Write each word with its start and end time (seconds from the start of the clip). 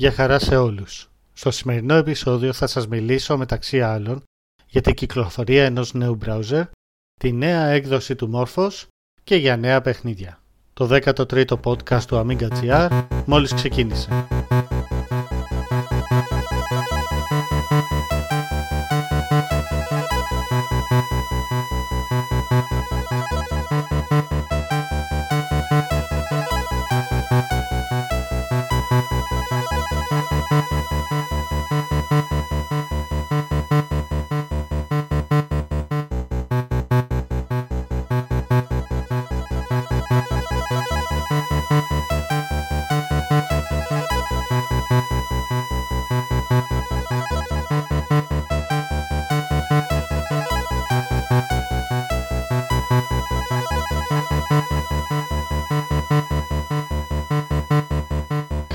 Γεια 0.00 0.12
χαρά 0.12 0.38
σε 0.38 0.56
όλους. 0.56 1.10
Στο 1.32 1.50
σημερινό 1.50 1.94
επεισόδιο 1.94 2.52
θα 2.52 2.66
σας 2.66 2.86
μιλήσω 2.86 3.36
μεταξύ 3.36 3.80
άλλων 3.80 4.22
για 4.66 4.80
την 4.80 4.94
κυκλοφορία 4.94 5.64
ενός 5.64 5.94
νέου 5.94 6.18
browser, 6.24 6.64
τη 7.20 7.32
νέα 7.32 7.66
έκδοση 7.66 8.14
του 8.14 8.30
Morphos 8.34 8.86
και 9.24 9.36
για 9.36 9.56
νέα 9.56 9.80
παιχνίδια. 9.80 10.42
Το 10.72 10.88
13ο 10.90 11.60
podcast 11.64 12.02
του 12.02 12.26
Amiga 12.26 12.48
GR 12.48 13.06
μόλις 13.26 13.54
ξεκίνησε. 13.54 14.26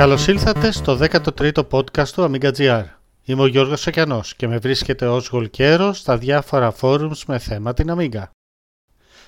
Καλώς 0.06 0.28
ήλθατε 0.28 0.72
στο 0.72 0.98
13ο 1.02 1.68
podcast 1.70 2.08
του 2.08 2.32
Amiga 2.32 2.52
GR. 2.58 2.84
Είμαι 3.24 3.42
ο 3.42 3.46
Γιώργος 3.46 3.82
Σακιανός 3.82 4.36
και 4.36 4.48
με 4.48 4.58
βρίσκεται 4.58 5.08
ως 5.08 5.28
γολκέρο 5.28 5.94
στα 5.94 6.18
διάφορα 6.18 6.74
forums 6.82 7.18
με 7.28 7.40
θέμα 7.40 7.74
την 7.74 7.94
Amiga. 7.98 8.24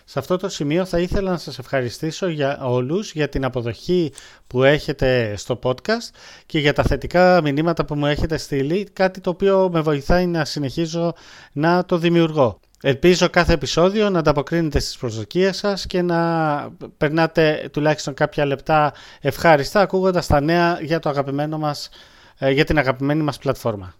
Σε 0.05 0.19
αυτό 0.19 0.37
το 0.37 0.49
σημείο 0.49 0.85
θα 0.85 0.99
ήθελα 0.99 1.31
να 1.31 1.37
σας 1.37 1.59
ευχαριστήσω 1.59 2.27
για 2.27 2.59
όλους 2.61 3.11
για 3.11 3.29
την 3.29 3.45
αποδοχή 3.45 4.11
που 4.47 4.63
έχετε 4.63 5.33
στο 5.37 5.59
podcast 5.63 6.15
και 6.45 6.59
για 6.59 6.73
τα 6.73 6.83
θετικά 6.83 7.41
μηνύματα 7.41 7.85
που 7.85 7.95
μου 7.95 8.05
έχετε 8.05 8.37
στείλει, 8.37 8.89
κάτι 8.93 9.21
το 9.21 9.29
οποίο 9.29 9.69
με 9.73 9.81
βοηθάει 9.81 10.25
να 10.25 10.45
συνεχίζω 10.45 11.13
να 11.51 11.85
το 11.85 11.97
δημιουργώ. 11.97 12.59
Ελπίζω 12.81 13.29
κάθε 13.29 13.53
επεισόδιο 13.53 14.09
να 14.09 14.19
ανταποκρίνετε 14.19 14.79
στις 14.79 14.97
προσδοκίες 14.97 15.57
σας 15.57 15.87
και 15.87 16.01
να 16.01 16.71
περνάτε 16.97 17.69
τουλάχιστον 17.73 18.13
κάποια 18.13 18.45
λεπτά 18.45 18.93
ευχάριστα 19.21 19.81
ακούγοντας 19.81 20.27
τα 20.27 20.41
νέα 20.41 20.79
για, 20.81 20.99
το 20.99 21.09
αγαπημένο 21.09 21.57
μας, 21.57 21.89
ε, 22.37 22.51
για 22.51 22.65
την 22.65 22.77
αγαπημένη 22.77 23.23
μας 23.23 23.37
πλατφόρμα. 23.37 23.93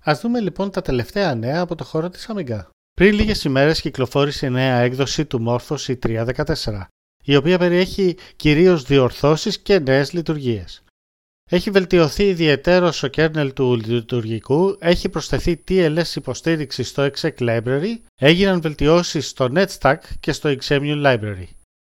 Ας 0.00 0.20
δούμε 0.20 0.40
λοιπόν 0.40 0.70
τα 0.70 0.82
τελευταία 0.82 1.34
νέα 1.34 1.60
από 1.60 1.74
το 1.74 1.84
χώρο 1.84 2.10
της 2.10 2.28
Amiga. 2.34 2.66
Πριν 2.94 3.14
λίγες 3.14 3.44
ημέρες 3.44 3.80
κυκλοφόρησε 3.80 4.46
η 4.46 4.50
νέα 4.50 4.76
έκδοση 4.76 5.24
του 5.24 5.44
Morphos 5.48 5.94
E314, 5.94 6.88
η 7.24 7.36
οποία 7.36 7.58
περιέχει 7.58 8.16
κυρίως 8.36 8.84
διορθώσεις 8.84 9.58
και 9.58 9.78
νέες 9.78 10.12
λειτουργίες. 10.12 10.83
Έχει 11.50 11.70
βελτιωθεί 11.70 12.24
ιδιαίτερο 12.24 12.86
ο 12.86 13.06
kernel 13.16 13.50
του 13.54 13.80
λειτουργικού, 13.86 14.76
έχει 14.78 15.08
προσθεθεί 15.08 15.64
TLS 15.68 16.14
υποστήριξη 16.14 16.82
στο 16.82 17.08
exec 17.12 17.38
library, 17.38 17.98
έγιναν 18.20 18.60
βελτιώσεις 18.60 19.28
στο 19.28 19.48
netstack 19.54 19.96
και 20.20 20.32
στο 20.32 20.54
xemul 20.62 21.04
library. 21.06 21.46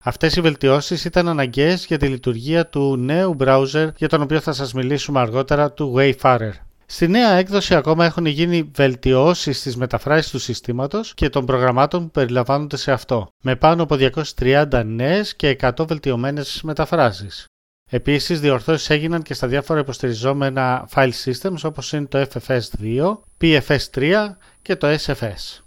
Αυτές 0.03 0.35
οι 0.35 0.41
βελτιώσεις 0.41 1.05
ήταν 1.05 1.27
αναγκαίες 1.27 1.85
για 1.85 1.97
τη 1.97 2.07
λειτουργία 2.07 2.67
του 2.67 2.97
νέου 2.97 3.35
browser 3.39 3.87
για 3.97 4.09
τον 4.09 4.21
οποίο 4.21 4.39
θα 4.39 4.53
σας 4.53 4.73
μιλήσουμε 4.73 5.19
αργότερα 5.19 5.71
του 5.71 5.93
Wayfarer. 5.97 6.51
Στη 6.85 7.07
νέα 7.07 7.31
έκδοση 7.31 7.75
ακόμα 7.75 8.05
έχουν 8.05 8.25
γίνει 8.25 8.71
βελτιώσεις 8.75 9.59
στις 9.59 9.75
μεταφράσεις 9.75 10.31
του 10.31 10.39
συστήματος 10.39 11.13
και 11.13 11.29
των 11.29 11.45
προγραμμάτων 11.45 12.03
που 12.03 12.11
περιλαμβάνονται 12.11 12.77
σε 12.77 12.91
αυτό, 12.91 13.27
με 13.43 13.55
πάνω 13.55 13.83
από 13.83 13.95
230 13.95 14.83
νέες 14.85 15.35
και 15.35 15.49
100 15.49 15.87
βελτιωμένες 15.87 16.61
μεταφράσεις. 16.63 17.45
Επίσης, 17.89 18.39
διορθώσεις 18.39 18.89
έγιναν 18.89 19.21
και 19.21 19.33
στα 19.33 19.47
διάφορα 19.47 19.79
υποστηριζόμενα 19.79 20.89
file 20.93 21.11
systems 21.25 21.59
όπως 21.63 21.93
είναι 21.93 22.05
το 22.05 22.27
FFS2, 22.33 23.17
PFS3 23.41 24.13
και 24.61 24.75
το 24.75 24.87
SFS. 24.87 25.61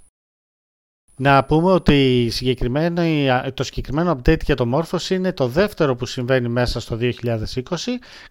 Να 1.16 1.44
πούμε 1.44 1.72
ότι 1.72 2.30
το 3.54 3.64
συγκεκριμένο 3.64 4.12
update 4.16 4.42
για 4.44 4.54
το 4.54 4.70
Morphos 4.74 5.10
είναι 5.10 5.32
το 5.32 5.46
δεύτερο 5.48 5.94
που 5.94 6.06
συμβαίνει 6.06 6.48
μέσα 6.48 6.80
στο 6.80 6.98
2020, 7.00 7.12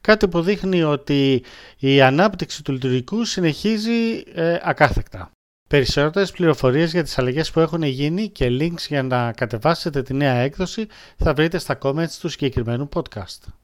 κάτι 0.01 0.27
που 0.27 0.41
δείχνει 0.41 0.83
ότι 0.83 1.43
η 1.77 2.01
ανάπτυξη 2.01 2.63
του 2.63 2.71
λειτουργικού 2.71 3.25
συνεχίζει 3.25 4.23
ε, 4.33 4.57
ακάθεκτα. 4.63 5.31
Περισσότερες 5.69 6.31
πληροφορίες 6.31 6.91
για 6.91 7.03
τις 7.03 7.17
αλλαγές 7.17 7.51
που 7.51 7.59
έχουν 7.59 7.83
γίνει 7.83 8.29
και 8.29 8.47
links 8.59 8.87
για 8.87 9.03
να 9.03 9.31
κατεβάσετε 9.31 10.01
τη 10.01 10.13
νέα 10.13 10.35
έκδοση 10.35 10.87
θα 11.17 11.33
βρείτε 11.33 11.57
στα 11.57 11.77
comments 11.81 12.11
του 12.19 12.29
συγκεκριμένου 12.29 12.89
podcast. 12.93 13.58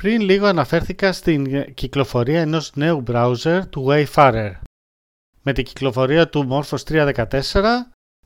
Πριν 0.00 0.20
λίγο 0.20 0.46
αναφέρθηκα 0.46 1.12
στην 1.12 1.74
κυκλοφορία 1.74 2.40
ενός 2.40 2.72
νέου 2.74 3.02
browser 3.06 3.60
του 3.70 3.86
Wayfarer. 3.88 4.50
Με 5.42 5.52
την 5.52 5.64
κυκλοφορία 5.64 6.28
του 6.28 6.48
Morphos 6.50 7.12
3.14, 7.12 7.62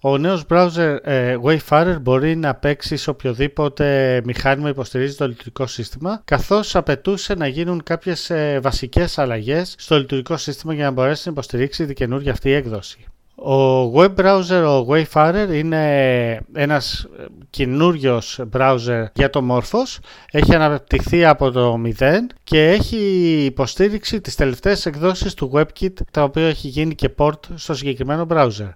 ο 0.01 0.19
νέος 0.19 0.45
browser 0.49 0.99
ε, 1.03 1.37
Wayfarer 1.45 1.97
μπορεί 2.01 2.37
να 2.37 2.55
παίξει 2.55 2.97
σε 2.97 3.11
οποιοδήποτε 3.11 4.21
μηχάνημα 4.25 4.69
υποστηρίζει 4.69 5.17
το 5.17 5.29
λειτουργικό 5.29 5.67
σύστημα, 5.67 6.23
καθώς 6.25 6.77
απαιτούσε 6.77 7.35
να 7.35 7.47
γίνουν 7.47 7.83
κάποιες 7.83 8.31
ε, 8.31 8.61
βασικές 8.63 9.19
αλλαγές 9.19 9.75
στο 9.79 9.99
λειτουργικό 9.99 10.37
σύστημα 10.37 10.75
για 10.75 10.85
να 10.85 10.91
μπορέσει 10.91 11.23
να 11.27 11.33
υποστηρίξει 11.33 11.87
την 11.87 11.95
καινούργια 11.95 12.33
αυτή 12.33 12.51
έκδοση. 12.51 13.05
Ο 13.37 13.83
web 14.01 14.15
browser, 14.15 14.65
ο 14.67 14.87
Wayfarer, 14.89 15.49
είναι 15.53 16.41
ένας 16.53 17.07
καινούριος 17.51 18.41
browser 18.53 19.05
για 19.13 19.31
το 19.31 19.47
Morphos. 19.51 19.99
Έχει 20.31 20.55
αναπτυχθεί 20.55 21.25
από 21.25 21.51
το 21.51 21.83
0 21.99 22.27
και 22.45 22.69
έχει 22.69 22.97
υποστήριξη 23.45 24.21
τις 24.21 24.35
τελευταίες 24.35 24.87
εκδόσεις 24.87 25.35
του 25.35 25.51
WebKit, 25.55 25.93
τα 26.11 26.23
οποία 26.23 26.47
έχει 26.47 26.69
γίνει 26.69 26.95
και 26.95 27.11
port 27.19 27.41
στο 27.55 27.75
συγκεκριμένο 27.75 28.27
browser. 28.31 28.71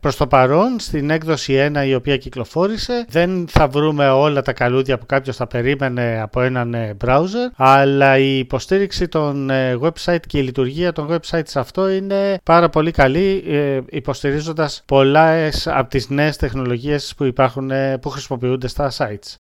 Προς 0.00 0.16
το 0.16 0.26
παρόν, 0.26 0.78
στην 0.78 1.10
έκδοση 1.10 1.70
1 1.74 1.86
η 1.86 1.94
οποία 1.94 2.16
κυκλοφόρησε, 2.16 3.04
δεν 3.08 3.48
θα 3.48 3.68
βρούμε 3.68 4.08
όλα 4.08 4.42
τα 4.42 4.52
καλούδια 4.52 4.98
που 4.98 5.06
κάποιος 5.06 5.36
θα 5.36 5.46
περίμενε 5.46 6.20
από 6.20 6.40
έναν 6.40 6.74
ε, 6.74 6.96
browser, 7.04 7.50
αλλά 7.56 8.18
η 8.18 8.38
υποστήριξη 8.38 9.08
των 9.08 9.50
ε, 9.50 9.78
website 9.80 10.26
και 10.26 10.38
η 10.38 10.42
λειτουργία 10.42 10.92
των 10.92 11.08
websites 11.10 11.52
αυτό 11.54 11.88
είναι 11.88 12.38
πάρα 12.44 12.68
πολύ 12.68 12.90
καλή, 12.90 13.44
ε, 13.46 13.80
υποστηρίζοντας 13.90 14.82
πολλά 14.86 15.50
από 15.64 15.90
τις 15.90 16.08
νέες 16.08 16.36
τεχνολογίες 16.36 17.14
που, 17.16 17.24
υπάρχουν, 17.24 17.70
που 18.00 18.08
χρησιμοποιούνται 18.08 18.68
στα 18.68 18.92
sites 18.96 19.45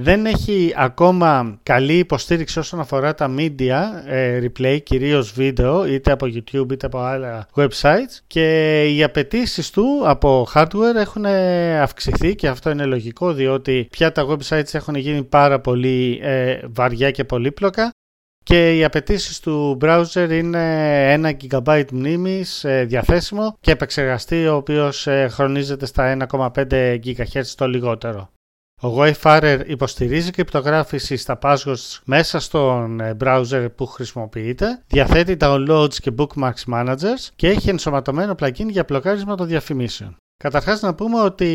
δεν 0.00 0.26
έχει 0.26 0.72
ακόμα 0.76 1.58
καλή 1.62 1.98
υποστήριξη 1.98 2.58
όσον 2.58 2.80
αφορά 2.80 3.14
τα 3.14 3.34
media 3.38 3.82
ε, 4.06 4.40
replay, 4.44 4.78
κυρίως 4.82 5.32
βίντεο, 5.32 5.86
είτε 5.86 6.12
από 6.12 6.26
YouTube 6.26 6.72
είτε 6.72 6.86
από 6.86 6.98
άλλα 6.98 7.48
websites 7.54 8.18
και 8.26 8.84
οι 8.94 9.02
απαιτήσεις 9.02 9.70
του 9.70 10.02
από 10.04 10.46
hardware 10.54 10.94
έχουν 10.96 11.24
αυξηθεί 11.82 12.34
και 12.34 12.48
αυτό 12.48 12.70
είναι 12.70 12.84
λογικό 12.84 13.32
διότι 13.32 13.88
πια 13.90 14.12
τα 14.12 14.26
websites 14.28 14.74
έχουν 14.74 14.94
γίνει 14.94 15.24
πάρα 15.24 15.60
πολύ 15.60 16.18
ε, 16.22 16.58
βαριά 16.68 17.10
και 17.10 17.24
πολύπλοκα 17.24 17.90
και 18.44 18.76
οι 18.76 18.84
απαιτήσεις 18.84 19.40
του 19.40 19.78
browser 19.80 20.28
είναι 20.30 21.14
1 21.14 21.32
GB 21.50 21.84
μνήμης 21.92 22.64
ε, 22.64 22.84
διαθέσιμο 22.84 23.56
και 23.60 23.70
επεξεργαστή 23.70 24.46
ο 24.46 24.54
οποίος 24.54 25.06
ε, 25.06 25.28
χρονίζεται 25.30 25.86
στα 25.86 26.16
1,5 26.30 26.98
GHz 27.04 27.44
το 27.56 27.66
λιγότερο. 27.66 28.30
Ο 28.80 29.02
Wayfarer 29.02 29.60
υποστηρίζει 29.66 30.30
κρυπτογράφηση 30.30 31.16
στα 31.16 31.38
passwords 31.42 31.98
μέσα 32.04 32.40
στον 32.40 33.00
ε, 33.00 33.16
browser 33.24 33.66
που 33.76 33.86
χρησιμοποιείτε, 33.86 34.82
διαθέτει 34.86 35.36
downloads 35.40 35.94
και 35.94 36.12
bookmarks 36.18 36.74
managers 36.74 37.28
και 37.36 37.48
έχει 37.48 37.68
ενσωματωμένο 37.68 38.34
plugin 38.40 38.68
για 38.68 38.84
πλοκάρισμα 38.84 39.34
των 39.34 39.46
διαφημίσεων. 39.46 40.16
Καταρχάς 40.44 40.80
να 40.80 40.94
πούμε 40.94 41.20
ότι 41.20 41.46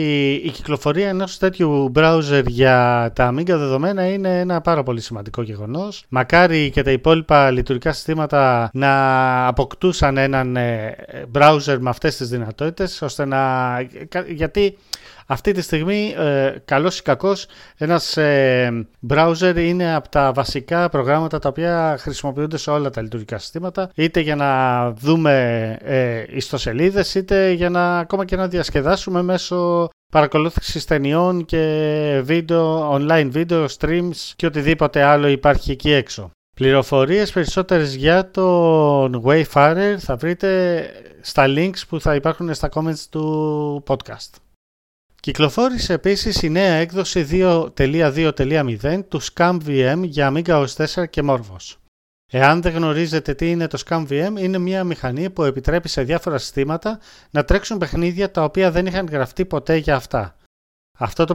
η 0.44 0.50
κυκλοφορία 0.50 1.10
ενός 1.10 1.38
τέτοιου 1.38 1.92
browser 1.96 2.44
για 2.48 3.12
τα 3.16 3.34
Amiga 3.34 3.46
δεδομένα 3.46 4.08
είναι 4.08 4.40
ένα 4.40 4.62
πάρα 4.62 4.84
πολύ 4.84 5.02
σημαντικό 5.02 5.42
γεγονός. 5.42 6.06
Μακάρι 6.10 6.70
και 6.70 6.81
τα 6.81 6.92
υπόλοιπα 6.92 7.52
λειτουργικά 7.52 7.92
συστήματα 7.92 8.70
να 8.74 9.48
αποκτούσαν 9.48 10.18
έναν 10.18 10.56
ε, 10.56 10.96
browser 11.34 11.78
με 11.80 11.90
αυτές 11.90 12.18
τις 12.18 12.30
δυνατότητες 12.30 13.02
ώστε 13.02 13.25
να... 13.25 13.42
γιατί 14.28 14.78
αυτή 15.28 15.52
τη 15.52 15.62
στιγμή, 15.62 16.16
ε, 16.18 16.56
καλός 16.66 17.00
ή 17.00 17.02
κακός, 17.02 17.46
ένας 17.78 18.18
ε, 18.18 18.88
browser 19.10 19.56
είναι 19.58 19.96
από 19.96 20.10
τα 20.10 20.31
βασικά 20.31 20.90
προγράμματα 20.90 21.40
τα 21.40 21.50
οποία 21.50 21.96
χρησιμοποιούνται 22.00 22.58
σε 22.58 22.70
όλα 22.72 22.90
τα 22.90 23.02
λειτουργικά 23.02 23.38
συστήματα, 23.38 23.90
είτε 23.96 24.20
για 24.20 24.36
να 24.36 24.92
δούμε 24.92 25.78
ε, 25.81 26.24
ιστοσελίδες, 26.30 27.16
είτε 27.16 27.52
για 27.52 27.70
να 27.70 27.98
ακόμα 27.98 28.25
και 28.25 28.36
να 28.36 28.48
διασκεδάσουμε 28.48 29.22
μέσω 29.22 29.90
παρακολούθησης 30.12 30.86
ταινιών 30.86 31.46
και 31.46 32.22
βίντεο, 32.24 32.92
online 32.96 33.31
video, 33.34 33.66
streams 33.80 34.31
και 34.36 34.46
οτιδήποτε 34.46 35.04
άλλο 35.04 35.28
υπάρχει 35.28 35.72
εκεί 35.72 35.92
έξω. 35.92 36.31
Πληροφορίες 36.56 37.31
περισσότερες 37.31 37.96
για 37.96 38.31
τον 38.31 39.24
Wayfarer 39.25 39.96
θα 40.00 40.16
βρείτε 40.16 40.86
στα 41.22 41.46
links 41.48 41.80
που 41.90 42.02
θα 42.02 42.16
υπάρχουν 42.16 42.54
στα 42.54 42.70
comments 42.74 43.06
του 43.10 43.84
podcast. 43.88 44.43
Κυκλοφόρησε 45.24 45.94
επίσης 45.94 46.42
η 46.42 46.50
νέα 46.50 46.74
έκδοση 46.74 47.28
2.2.0 47.31 49.04
του 49.08 49.22
ScamVM 49.22 50.02
για 50.04 50.31
Amiga 50.34 50.66
OS 50.66 50.86
4 50.86 51.10
και 51.10 51.22
Morphos. 51.25 51.75
Εάν 52.31 52.62
δεν 52.62 52.74
γνωρίζετε 52.74 53.34
τι 53.34 53.50
είναι 53.50 53.68
το 53.68 53.81
ScamVM, 53.86 54.34
είναι 54.38 54.58
μια 54.58 54.84
μηχανή 54.84 55.30
που 55.30 55.44
επιτρέπει 55.44 55.90
σε 55.90 56.04
διάφορα 56.04 56.38
συστήματα 56.38 57.00
να 57.30 57.44
τρέξουν 57.44 57.78
παιχνίδια 57.78 58.31
τα 58.31 58.44
οποία 58.44 58.72
δεν 58.72 58.86
είχαν 58.86 59.08
γραφτεί 59.08 59.46
ποτέ 59.46 59.75
για 59.75 59.96
αυτά. 59.96 60.36
Αυτό 61.00 61.25
το 61.25 61.34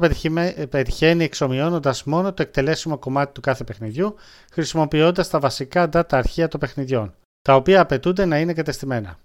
πετυχαίνει 0.68 1.24
εξομοιώνοντας 1.24 2.04
μόνο 2.04 2.32
το 2.32 2.42
εκτελέσιμο 2.42 2.98
κομμάτι 2.98 3.32
του 3.32 3.40
κάθε 3.40 3.64
παιχνιδιού, 3.64 4.14
χρησιμοποιώντας 4.52 5.28
τα 5.28 5.38
βασικά 5.38 5.88
data 5.92 6.02
αρχεία 6.10 6.48
των 6.48 6.60
παιχνιδιών, 6.60 7.14
τα 7.42 7.54
οποία 7.54 7.80
απαιτούνται 7.80 8.24
να 8.24 8.38
είναι 8.38 8.52
κατεστημένα. 8.52 9.18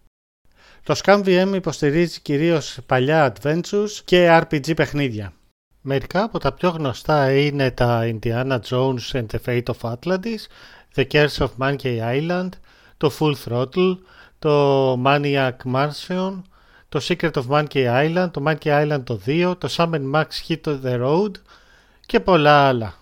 Το 0.86 1.00
ScamVM 1.04 1.52
υποστηρίζει 1.56 2.22
κυρίως 2.22 2.78
παλιά 2.86 3.34
adventures 3.34 3.90
και 4.06 4.40
RPG 4.42 4.76
παιχνίδια. 4.76 5.34
Μερικά 5.82 6.24
από 6.24 6.40
τα 6.40 6.54
πιο 6.54 6.70
γνωστά 6.70 7.34
είναι 7.34 7.72
τα 7.72 8.02
Indiana 8.04 8.60
Jones 8.70 9.12
and 9.12 9.26
the 9.26 9.40
Fate 9.46 9.64
of 9.64 9.94
Atlantis, 9.94 10.40
The 10.96 11.06
Curse 11.12 11.38
of 11.38 11.50
Monkey 11.60 12.00
Island, 12.00 12.50
το 12.98 13.12
Full 13.20 13.34
Throttle, 13.46 13.98
το 14.40 14.94
Maniac 15.06 15.56
Mansion, 15.74 16.42
το 16.90 17.00
Secret 17.02 17.32
of 17.32 17.48
Monkey 17.50 18.06
Island, 18.06 18.30
το 18.32 18.44
Monkey 18.48 18.84
Island 18.84 19.02
το 19.04 19.20
2, 19.26 19.54
το 19.58 19.76
Summon 19.78 20.12
Max 20.14 20.26
Hit 20.48 20.80
the 20.84 21.02
Road 21.04 21.32
και 22.06 22.20
πολλά 22.20 22.68
άλλα. 22.68 22.94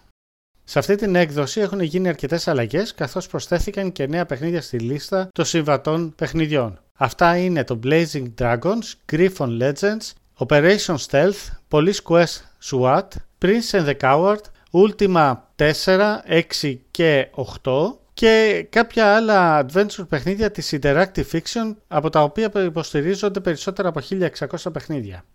Σε 0.63 0.79
αυτή 0.79 0.95
την 0.95 1.15
έκδοση 1.15 1.59
έχουν 1.59 1.81
γίνει 1.81 2.07
αρκετές 2.07 2.47
αλλαγές 2.47 2.93
καθώς 2.93 3.27
προσθέθηκαν 3.27 3.91
και 3.91 4.07
νέα 4.07 4.25
παιχνίδια 4.25 4.61
στη 4.61 4.79
λίστα 4.79 5.29
των 5.33 5.45
συμβατών 5.45 6.15
παιχνιδιών. 6.15 6.79
Αυτά 7.03 7.37
είναι 7.37 7.63
το 7.63 7.79
Blazing 7.83 8.27
Dragons, 8.37 8.93
Griffon 9.11 9.61
Legends, 9.61 10.11
Operation 10.37 10.95
Stealth, 11.07 11.49
Police 11.69 12.01
Quest 12.03 12.41
SWAT, 12.69 13.07
Prince 13.41 13.71
and 13.71 13.85
the 13.85 13.95
Coward, 14.01 14.41
Ultima 14.71 15.33
4, 15.55 16.21
6 16.25 16.75
και 16.91 17.29
8 17.63 17.97
και 18.13 18.65
κάποια 18.69 19.15
άλλα 19.15 19.65
adventure 19.65 20.07
παιχνίδια 20.09 20.51
της 20.51 20.77
Interactive 20.81 21.25
Fiction 21.31 21.75
από 21.87 22.09
τα 22.09 22.23
οποία 22.23 22.51
υποστηρίζονται 22.65 23.39
περισσότερα 23.39 23.89
από 23.89 24.01
1600 24.09 24.73
παιχνίδια. 24.73 25.25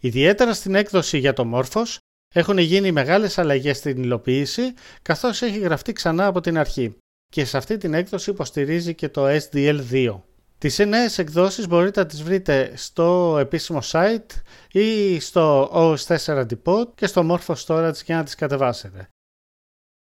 Ιδιαίτερα 0.00 0.54
στην 0.54 0.74
έκδοση 0.74 1.18
για 1.18 1.32
το 1.32 1.50
Morphos 1.54 1.96
έχουν 2.34 2.58
γίνει 2.58 2.92
μεγάλες 2.92 3.38
αλλαγές 3.38 3.76
στην 3.76 4.02
υλοποίηση 4.02 4.74
καθώς 5.02 5.42
έχει 5.42 5.58
γραφτεί 5.58 5.92
ξανά 5.92 6.26
από 6.26 6.40
την 6.40 6.58
αρχή 6.58 6.96
και 7.28 7.44
σε 7.44 7.56
αυτή 7.56 7.76
την 7.76 7.94
έκδοση 7.94 8.30
υποστηρίζει 8.30 8.94
και 8.94 9.08
το 9.08 9.26
SDL2. 9.28 10.20
Τις 10.58 10.78
νέες 10.78 11.18
εκδόσεις 11.18 11.68
μπορείτε 11.68 12.00
να 12.00 12.06
τις 12.06 12.22
βρείτε 12.22 12.72
στο 12.76 13.36
επίσημο 13.40 13.78
site 13.82 14.26
ή 14.70 15.20
στο 15.20 15.70
OS4 15.72 16.46
Depot 16.46 16.94
και 16.94 17.06
στο 17.06 17.26
Morpho 17.30 17.54
Storage 17.66 18.04
για 18.04 18.16
να 18.16 18.24
τις 18.24 18.34
κατεβάσετε. 18.34 19.08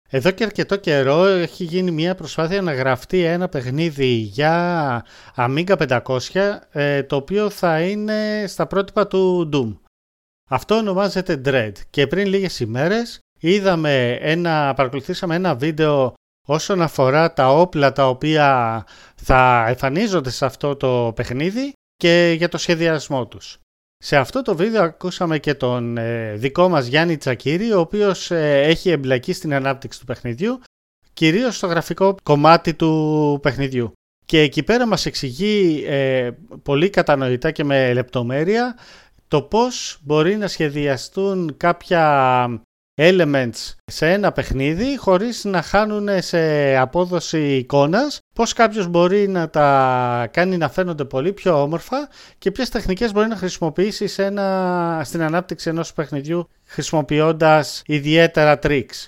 Εδώ 0.09 0.31
και 0.31 0.43
αρκετό 0.43 0.75
καιρό 0.75 1.25
έχει 1.25 1.63
γίνει 1.63 1.91
μια 1.91 2.15
προσπάθεια 2.15 2.61
να 2.61 2.73
γραφτεί 2.73 3.23
ένα 3.23 3.49
παιχνίδι 3.49 4.13
για 4.13 5.05
Amiga 5.35 6.01
500 6.33 6.59
ε, 6.71 7.03
το 7.03 7.15
οποίο 7.15 7.49
θα 7.49 7.81
είναι 7.81 8.45
στα 8.47 8.67
πρότυπα 8.67 9.07
του 9.07 9.49
Doom. 9.53 9.77
Αυτό 10.49 10.75
ονομάζεται 10.75 11.41
Dread 11.45 11.71
και 11.89 12.07
πριν 12.07 12.27
λίγες 12.27 12.59
ημέρες 12.59 13.19
είδαμε 13.39 14.11
ένα, 14.11 14.73
παρακολουθήσαμε 14.75 15.35
ένα 15.35 15.55
βίντεο 15.55 16.13
όσον 16.45 16.81
αφορά 16.81 17.33
τα 17.33 17.49
όπλα 17.49 17.91
τα 17.91 18.07
οποία 18.07 18.83
θα 19.15 19.65
εμφανίζονται 19.67 20.29
σε 20.29 20.45
αυτό 20.45 20.75
το 20.75 21.11
παιχνίδι 21.15 21.73
και 21.95 22.33
για 22.37 22.49
το 22.49 22.57
σχεδιασμό 22.57 23.27
τους. 23.27 23.57
Σε 23.97 24.17
αυτό 24.17 24.41
το 24.41 24.55
βίντεο 24.55 24.83
ακούσαμε 24.83 25.39
και 25.39 25.53
τον 25.53 25.97
ε, 25.97 26.33
δικό 26.35 26.69
μας 26.69 26.85
Γιάννη 26.85 27.17
Τσακύρη, 27.17 27.71
ο 27.73 27.79
οποίος 27.79 28.31
ε, 28.31 28.61
έχει 28.61 28.89
εμπλακεί 28.89 29.33
στην 29.33 29.53
ανάπτυξη 29.53 29.99
του 29.99 30.05
παιχνιδιού, 30.05 30.59
κυρίως 31.13 31.55
στο 31.55 31.67
γραφικό 31.67 32.15
κομμάτι 32.23 32.73
του 32.73 33.39
παιχνιδιού. 33.41 33.91
Και 34.25 34.39
εκεί 34.39 34.63
πέρα 34.63 34.87
μας 34.87 35.05
εξηγεί 35.05 35.83
ε, 35.87 36.31
πολύ 36.63 36.89
κατανοητά 36.89 37.51
και 37.51 37.63
με 37.63 37.93
λεπτομέρεια 37.93 38.77
το 39.27 39.41
πώς 39.41 39.97
μπορεί 40.01 40.35
να 40.35 40.47
σχεδιαστούν 40.47 41.57
κάποια 41.57 42.65
elements 42.97 43.73
σε 43.85 44.11
ένα 44.11 44.31
παιχνίδι 44.31 44.97
χωρίς 44.97 45.43
να 45.43 45.61
χάνουν 45.61 46.07
σε 46.21 46.75
απόδοση 46.77 47.55
εικόνας 47.55 48.19
πώς 48.35 48.53
κάποιος 48.53 48.87
μπορεί 48.87 49.27
να 49.27 49.49
τα 49.49 50.29
κάνει 50.31 50.57
να 50.57 50.69
φαίνονται 50.69 51.05
πολύ 51.05 51.33
πιο 51.33 51.61
όμορφα 51.61 52.09
και 52.37 52.51
ποιες 52.51 52.69
τεχνικές 52.69 53.11
μπορεί 53.11 53.27
να 53.27 53.35
χρησιμοποιήσεις 53.35 54.13
σε 54.13 54.25
ένα, 54.25 55.01
στην 55.03 55.21
ανάπτυξη 55.21 55.69
ενός 55.69 55.93
παιχνιδιού 55.93 56.47
χρησιμοποιώντας 56.65 57.81
ιδιαίτερα 57.85 58.59
tricks. 58.63 59.07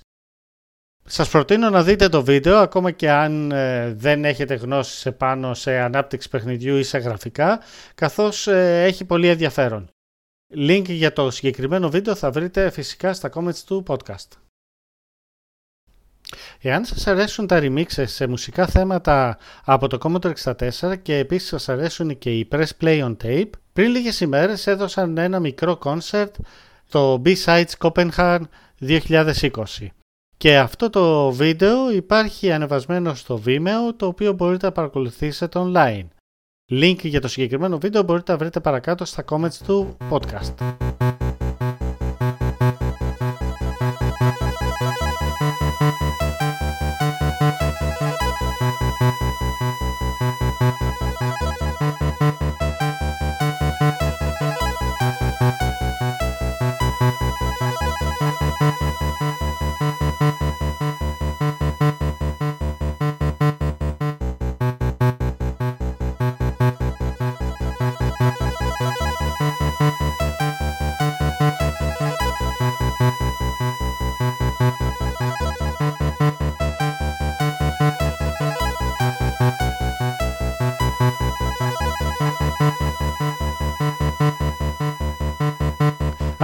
Σας 1.10 1.30
προτείνω 1.30 1.70
να 1.70 1.84
δείτε 1.84 2.10
το 2.10 2.24
βίντεο 2.24 2.58
ακόμα 2.58 2.92
και 2.92 3.12
αν 3.12 3.52
ε, 3.52 3.94
δεν 3.94 4.26
έχετε 4.26 4.56
γνώση 4.56 4.98
σε 4.98 5.12
πάνω 5.12 5.54
σε 5.54 5.78
ανάπτυξη 5.78 6.30
παιχνιδιού 6.30 6.78
ή 6.78 6.84
σε 6.84 6.98
γραφικά 6.98 7.60
καθώς 7.96 8.48
ε, 8.48 8.84
έχει 8.84 9.06
πολύ 9.06 9.28
ενδιαφέρον. 9.28 9.90
Link 10.56 10.84
για 10.88 11.14
το 11.14 11.32
συγκεκριμένο 11.32 11.90
βίντεο 11.90 12.16
θα 12.16 12.32
βρείτε 12.32 12.70
φυσικά 12.70 13.14
στα 13.14 13.30
comments 13.34 13.60
του 13.66 13.84
podcast. 13.88 14.28
Εάν 16.62 16.86
σας 16.86 17.08
αρέσουν 17.08 17.48
τα 17.48 17.60
remixes 17.62 18.08
σε 18.08 18.28
μουσικά 18.28 18.68
θέματα 18.68 19.38
από 19.64 19.88
το 19.88 19.98
Commodore 20.02 20.34
64 20.44 20.96
και 21.02 21.18
επίσης 21.18 21.48
σας 21.48 21.70
αρέσουν 21.70 22.18
και 22.18 22.38
οι 22.38 22.48
Press 22.52 22.70
Play 22.82 23.04
on 23.04 23.16
Tape, 23.24 23.50
πριν 23.74 23.92
λίγες 23.92 24.20
ημέρες 24.20 24.68
έδωσαν 24.68 25.18
ένα 25.18 25.40
μικρό 25.40 25.80
concert 25.84 26.32
το 26.90 27.22
B-Sides 27.26 27.72
Copenhagen 27.78 28.42
2020. 28.80 29.52
Και 30.38 30.58
αυτό 30.58 30.90
το 30.90 31.32
βίντεο 31.32 31.92
υπάρχει 31.92 32.52
ανεβασμένο 32.52 33.14
στο 33.14 33.42
Vimeo 33.46 33.94
το 33.98 34.06
οποίο 34.06 34.34
μπορείτε 34.34 34.66
να 34.66 34.72
παρακολουθήσετε 34.72 35.60
online. 35.64 36.08
Link 36.72 36.98
για 37.02 37.22
το 37.22 37.28
συγκεκριμένο 37.28 37.78
βίντεο 37.78 38.04
μπορείτε 38.04 38.32
να 38.32 38.38
βρείτε 38.38 38.60
παρακάτω 38.60 39.06
στα 39.06 39.24
comments 39.30 39.54
του 39.66 39.98
podcast. 40.10 40.76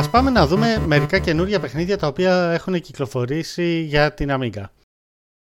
Ας 0.03 0.09
πάμε 0.09 0.29
να 0.29 0.47
δούμε 0.47 0.83
μερικά 0.85 1.19
καινούργια 1.19 1.59
παιχνίδια 1.59 1.97
τα 1.97 2.07
οποία 2.07 2.51
έχουν 2.51 2.81
κυκλοφορήσει 2.81 3.79
για 3.79 4.13
την 4.13 4.29
Amiga. 4.31 4.63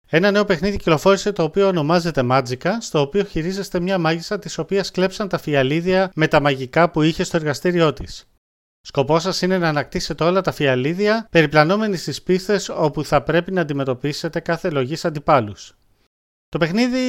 Ένα 0.09 0.31
νέο 0.31 0.45
παιχνίδι 0.45 0.77
κυκλοφόρησε 0.77 1.31
το 1.31 1.43
οποίο 1.43 1.67
ονομάζεται 1.67 2.21
Magica, 2.31 2.71
στο 2.79 3.01
οποίο 3.01 3.23
χειρίζεστε 3.23 3.79
μια 3.79 3.97
μάγισσα 3.97 4.39
της 4.39 4.57
οποίας 4.57 4.91
κλέψαν 4.91 5.27
τα 5.27 5.37
φιαλίδια 5.37 6.11
με 6.15 6.27
τα 6.27 6.39
μαγικά 6.39 6.89
που 6.89 7.01
είχε 7.01 7.23
στο 7.23 7.37
εργαστήριό 7.37 7.93
της. 7.93 8.29
Σκοπός 8.81 9.21
σας 9.21 9.41
είναι 9.41 9.57
να 9.57 9.67
ανακτήσετε 9.67 10.23
όλα 10.23 10.41
τα 10.41 10.51
φιαλίδια 10.51 11.27
περιπλανόμενοι 11.31 11.97
στις 11.97 12.21
πίστες 12.21 12.69
όπου 12.69 13.03
θα 13.03 13.21
πρέπει 13.21 13.51
να 13.51 13.61
αντιμετωπίσετε 13.61 14.39
κάθε 14.39 14.69
λογής 14.69 15.05
αντιπάλους. 15.05 15.77
Το 16.49 16.57
παιχνίδι 16.57 16.99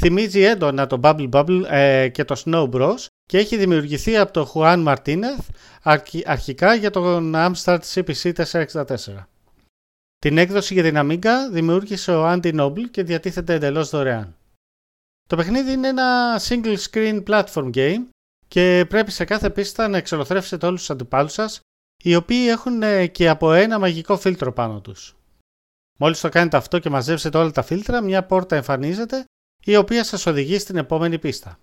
θυμίζει 0.00 0.40
έντονα 0.40 0.86
το 0.86 1.00
Bubble 1.02 1.30
Bubble 1.30 1.62
ε, 1.68 2.08
και 2.08 2.24
το 2.24 2.42
Snow 2.44 2.70
Bros 2.70 3.06
και 3.26 3.38
έχει 3.38 3.56
δημιουργηθεί 3.56 4.16
από 4.16 4.32
τον 4.32 4.46
Juan 4.54 4.86
Martinez 4.86 5.44
αρχικά 6.24 6.74
για 6.74 6.90
τον 6.90 7.32
Amstrad 7.36 7.78
CPC 7.94 8.32
464. 8.32 8.86
Την 10.18 10.38
έκδοση 10.38 10.74
για 10.74 10.82
την 10.82 10.94
Amiga 10.96 11.50
δημιούργησε 11.50 12.14
ο 12.14 12.32
Andy 12.32 12.60
Noble 12.60 12.90
και 12.90 13.02
διατίθεται 13.02 13.54
εντελώς 13.54 13.90
δωρεάν. 13.90 14.36
Το 15.28 15.36
παιχνίδι 15.36 15.72
είναι 15.72 15.88
ένα 15.88 16.40
single 16.48 16.76
screen 16.76 17.22
platform 17.26 17.70
game 17.74 18.06
και 18.48 18.86
πρέπει 18.88 19.10
σε 19.10 19.24
κάθε 19.24 19.50
πίστα 19.50 19.88
να 19.88 19.96
εξολοθρεύσετε 19.96 20.66
όλους 20.66 20.78
τους 20.78 20.90
αντιπάλους 20.90 21.32
σας 21.32 21.60
οι 22.04 22.14
οποίοι 22.14 22.46
έχουν 22.48 22.82
ε, 22.82 23.06
και 23.06 23.28
από 23.28 23.52
ένα 23.52 23.78
μαγικό 23.78 24.16
φίλτρο 24.16 24.52
πάνω 24.52 24.80
τους. 24.80 25.16
Μόλις 25.98 26.20
το 26.20 26.28
κάνετε 26.28 26.56
αυτό 26.56 26.78
και 26.78 26.90
μαζέψετε 26.90 27.38
όλα 27.38 27.50
τα 27.50 27.62
φίλτρα, 27.62 28.00
μια 28.00 28.24
πόρτα 28.24 28.56
εμφανίζεται 28.56 29.24
η 29.64 29.76
οποία 29.76 30.04
σας 30.04 30.26
οδηγεί 30.26 30.58
στην 30.58 30.76
επόμενη 30.76 31.18
πίστα. 31.18 31.58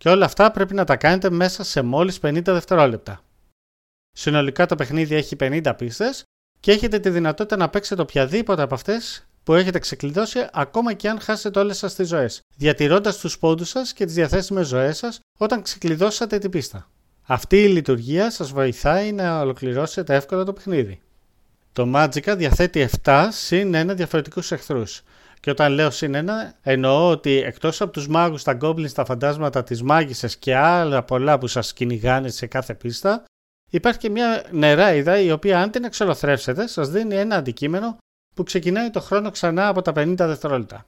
Και 0.00 0.08
όλα 0.08 0.24
αυτά 0.24 0.50
πρέπει 0.50 0.74
να 0.74 0.84
τα 0.84 0.96
κάνετε 0.96 1.30
μέσα 1.30 1.64
σε 1.64 1.82
μόλις 1.82 2.18
50 2.22 2.42
δευτερόλεπτα. 2.44 3.24
Συνολικά 4.12 4.66
το 4.66 4.74
παιχνίδι 4.74 5.14
έχει 5.14 5.36
50 5.40 5.72
πίστες 5.76 6.22
και 6.60 6.72
έχετε 6.72 6.98
τη 6.98 7.10
δυνατότητα 7.10 7.56
να 7.56 7.68
παίξετε 7.68 8.02
οποιαδήποτε 8.02 8.62
από 8.62 8.74
αυτές 8.74 9.26
που 9.42 9.54
έχετε 9.54 9.78
ξεκλειδώσει 9.78 10.48
ακόμα 10.52 10.92
και 10.92 11.08
αν 11.08 11.20
χάσετε 11.20 11.58
όλες 11.58 11.78
σας 11.78 11.94
τις 11.94 12.08
ζωές, 12.08 12.40
διατηρώντας 12.56 13.18
τους 13.18 13.38
πόντους 13.38 13.68
σας 13.68 13.92
και 13.92 14.04
τις 14.04 14.14
διαθέσιμες 14.14 14.66
ζωές 14.66 14.96
σας 14.98 15.20
όταν 15.38 15.62
ξεκλειδώσατε 15.62 16.38
την 16.38 16.50
πίστα. 16.50 16.90
Αυτή 17.22 17.62
η 17.62 17.68
λειτουργία 17.68 18.30
σας 18.30 18.52
βοηθάει 18.52 19.12
να 19.12 19.40
ολοκληρώσετε 19.40 20.14
εύκολα 20.14 20.44
το 20.44 20.52
παιχνίδι. 20.52 21.00
Το 21.72 21.92
Magica 21.94 22.34
διαθέτει 22.36 22.88
7 23.02 23.28
συν 23.30 23.74
1 23.74 23.94
διαφορετικούς 23.94 24.52
εχθρούς. 24.52 25.02
Και 25.40 25.50
όταν 25.50 25.72
λέω 25.72 25.90
συν 25.90 26.14
1, 26.16 26.28
εννοώ 26.62 27.10
ότι 27.10 27.42
εκτός 27.42 27.80
από 27.80 27.92
τους 27.92 28.08
μάγους, 28.08 28.42
τα 28.42 28.58
goblins, 28.60 28.92
τα 28.92 29.04
φαντάσματα, 29.04 29.62
τις 29.62 29.82
μάγισσες 29.82 30.36
και 30.36 30.56
άλλα 30.56 31.02
πολλά 31.02 31.38
που 31.38 31.46
σας 31.46 31.72
κυνηγάνε 31.72 32.28
σε 32.28 32.46
κάθε 32.46 32.74
πίστα, 32.74 33.24
υπάρχει 33.70 33.98
και 33.98 34.10
μια 34.10 34.44
νεράιδα 34.50 35.20
η 35.20 35.30
οποία 35.30 35.60
αν 35.60 35.70
την 35.70 35.84
εξολοθρεύσετε 35.84 36.66
σας 36.66 36.88
δίνει 36.90 37.14
ένα 37.14 37.36
αντικείμενο 37.36 37.98
που 38.34 38.42
ξεκινάει 38.42 38.90
το 38.90 39.00
χρόνο 39.00 39.30
ξανά 39.30 39.68
από 39.68 39.82
τα 39.82 39.92
50 39.96 40.14
δευτερόλεπτα. 40.16 40.86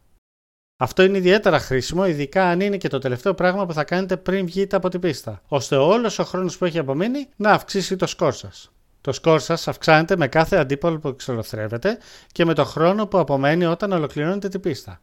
Αυτό 0.76 1.02
είναι 1.02 1.18
ιδιαίτερα 1.18 1.58
χρήσιμο, 1.58 2.06
ειδικά 2.06 2.44
αν 2.48 2.60
είναι 2.60 2.76
και 2.76 2.88
το 2.88 2.98
τελευταίο 2.98 3.34
πράγμα 3.34 3.66
που 3.66 3.72
θα 3.72 3.84
κάνετε 3.84 4.16
πριν 4.16 4.46
βγείτε 4.46 4.76
από 4.76 4.88
την 4.88 5.00
πίστα, 5.00 5.42
ώστε 5.48 5.76
όλος 5.76 6.18
ο 6.18 6.24
χρόνος 6.24 6.58
που 6.58 6.64
έχει 6.64 6.78
απομείνει 6.78 7.28
να 7.36 7.50
αυξήσει 7.50 7.96
το 7.96 8.06
σκορ 8.06 8.32
σας. 8.32 8.72
Το 9.02 9.12
σκορ 9.12 9.40
σας 9.40 9.68
αυξάνεται 9.68 10.16
με 10.16 10.28
κάθε 10.28 10.56
αντίπαλο 10.56 10.98
που 10.98 11.08
εξολοθρεύετε 11.08 11.98
και 12.32 12.44
με 12.44 12.54
το 12.54 12.64
χρόνο 12.64 13.06
που 13.06 13.18
απομένει 13.18 13.64
όταν 13.64 13.92
ολοκληρώνετε 13.92 14.48
την 14.48 14.60
πίστα. 14.60 15.00